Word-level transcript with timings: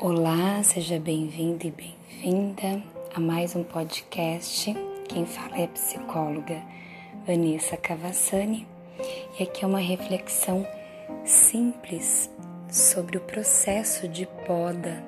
Olá, 0.00 0.62
seja 0.62 1.00
bem-vindo 1.00 1.66
e 1.66 1.72
bem-vinda 1.72 2.80
a 3.12 3.18
mais 3.18 3.56
um 3.56 3.64
podcast. 3.64 4.72
Quem 5.08 5.26
fala 5.26 5.58
é 5.58 5.64
a 5.64 5.68
psicóloga 5.68 6.62
Vanessa 7.26 7.76
Cavassani 7.76 8.64
e 9.36 9.42
aqui 9.42 9.64
é 9.64 9.66
uma 9.66 9.80
reflexão 9.80 10.64
simples 11.24 12.30
sobre 12.70 13.16
o 13.16 13.20
processo 13.22 14.06
de 14.06 14.24
poda 14.46 15.02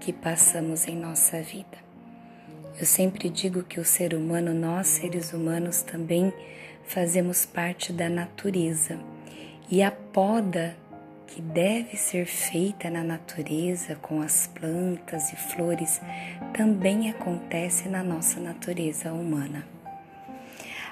que 0.00 0.12
passamos 0.12 0.88
em 0.88 0.96
nossa 0.96 1.40
vida. 1.40 1.78
Eu 2.80 2.84
sempre 2.84 3.30
digo 3.30 3.62
que 3.62 3.78
o 3.78 3.84
ser 3.84 4.12
humano, 4.12 4.52
nós 4.52 4.88
seres 4.88 5.32
humanos 5.32 5.82
também 5.82 6.32
fazemos 6.82 7.46
parte 7.46 7.92
da 7.92 8.08
natureza 8.08 8.98
e 9.70 9.84
a 9.84 9.92
poda 9.92 10.76
que 11.26 11.42
deve 11.42 11.96
ser 11.96 12.26
feita 12.26 12.88
na 12.88 13.02
natureza 13.02 13.96
com 13.96 14.22
as 14.22 14.46
plantas 14.46 15.32
e 15.32 15.36
flores 15.36 16.00
também 16.52 17.10
acontece 17.10 17.88
na 17.88 18.02
nossa 18.02 18.40
natureza 18.40 19.12
humana. 19.12 19.66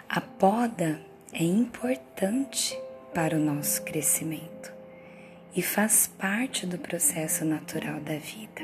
A 0.09 0.20
poda 0.20 1.01
é 1.33 1.42
importante 1.42 2.78
para 3.15 3.37
o 3.37 3.41
nosso 3.41 3.83
crescimento 3.83 4.73
e 5.56 5.62
faz 5.62 6.06
parte 6.06 6.66
do 6.66 6.78
processo 6.78 7.45
natural 7.45 8.01
da 8.01 8.16
vida. 8.16 8.62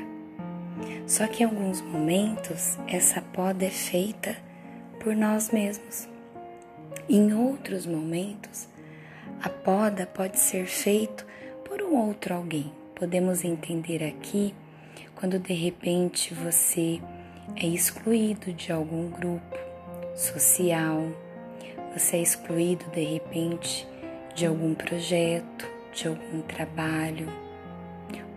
Só 1.07 1.27
que 1.27 1.43
em 1.43 1.45
alguns 1.45 1.81
momentos 1.81 2.77
essa 2.87 3.21
poda 3.21 3.65
é 3.65 3.69
feita 3.69 4.35
por 4.99 5.15
nós 5.15 5.51
mesmos. 5.51 6.07
Em 7.09 7.33
outros 7.33 7.85
momentos, 7.85 8.67
a 9.41 9.49
poda 9.49 10.05
pode 10.05 10.39
ser 10.39 10.65
feita 10.65 11.30
um 11.91 12.07
outro 12.07 12.33
alguém. 12.33 12.71
Podemos 12.95 13.43
entender 13.43 14.01
aqui 14.01 14.55
quando 15.15 15.37
de 15.37 15.53
repente 15.53 16.33
você 16.33 17.01
é 17.55 17.67
excluído 17.67 18.53
de 18.53 18.71
algum 18.71 19.09
grupo 19.09 19.57
social, 20.15 21.03
você 21.93 22.17
é 22.17 22.21
excluído 22.21 22.85
de 22.91 23.03
repente 23.03 23.85
de 24.33 24.45
algum 24.45 24.73
projeto, 24.73 25.69
de 25.93 26.07
algum 26.07 26.41
trabalho, 26.43 27.27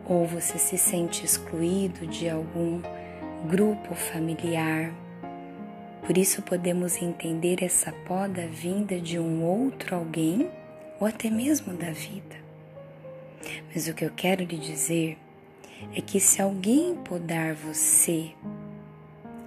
ou 0.04 0.26
você 0.26 0.58
se 0.58 0.76
sente 0.76 1.24
excluído 1.24 2.08
de 2.08 2.28
algum 2.28 2.82
grupo 3.48 3.94
familiar. 3.94 4.92
Por 6.04 6.18
isso 6.18 6.42
podemos 6.42 7.00
entender 7.00 7.62
essa 7.62 7.92
poda 7.92 8.48
vinda 8.48 9.00
de 9.00 9.16
um 9.18 9.44
outro 9.44 9.94
alguém 9.94 10.50
ou 10.98 11.06
até 11.06 11.30
mesmo 11.30 11.72
da 11.74 11.92
vida. 11.92 12.43
Mas 13.72 13.88
o 13.88 13.94
que 13.94 14.04
eu 14.04 14.10
quero 14.10 14.44
lhe 14.44 14.58
dizer 14.58 15.18
é 15.94 16.00
que 16.00 16.20
se 16.20 16.40
alguém 16.40 16.94
podar 16.96 17.54
você 17.54 18.32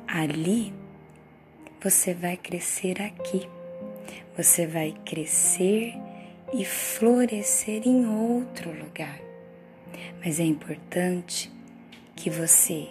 ali, 0.07 0.73
você 1.81 2.13
vai 2.13 2.37
crescer 2.37 3.01
aqui. 3.01 3.47
Você 4.35 4.67
vai 4.67 4.93
crescer 5.05 5.93
e 6.53 6.63
florescer 6.63 7.87
em 7.87 8.05
outro 8.05 8.71
lugar. 8.71 9.19
Mas 10.23 10.39
é 10.39 10.43
importante 10.43 11.51
que 12.15 12.29
você 12.29 12.87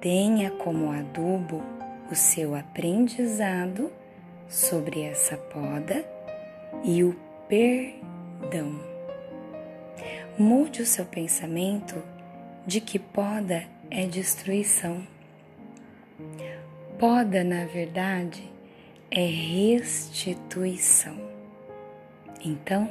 tenha 0.00 0.50
como 0.50 0.90
adubo 0.90 1.62
o 2.10 2.14
seu 2.14 2.54
aprendizado 2.54 3.90
sobre 4.48 5.02
essa 5.02 5.36
poda 5.36 6.04
e 6.84 7.02
o 7.02 7.14
perdão. 7.48 8.97
Mude 10.38 10.82
o 10.82 10.86
seu 10.86 11.04
pensamento 11.04 12.00
de 12.64 12.80
que 12.80 12.96
poda 12.96 13.64
é 13.90 14.06
destruição. 14.06 15.04
Poda, 16.96 17.42
na 17.42 17.64
verdade, 17.64 18.48
é 19.10 19.26
restituição. 19.26 21.18
Então, 22.44 22.88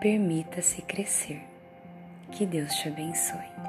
permita-se 0.00 0.82
crescer. 0.82 1.40
Que 2.32 2.44
Deus 2.44 2.74
te 2.74 2.88
abençoe. 2.88 3.67